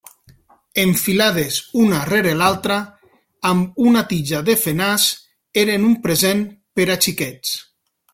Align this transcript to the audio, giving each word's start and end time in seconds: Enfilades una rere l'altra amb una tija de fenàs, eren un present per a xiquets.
Enfilades 0.83 1.57
una 1.81 1.99
rere 2.09 2.31
l'altra 2.39 2.77
amb 3.49 3.77
una 3.91 4.03
tija 4.13 4.41
de 4.47 4.55
fenàs, 4.65 5.05
eren 5.65 5.87
un 5.91 5.95
present 6.07 6.43
per 6.81 6.89
a 6.95 6.97
xiquets. 7.05 7.53